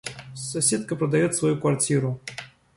[0.33, 2.19] Соседка продаёт свою квартиру.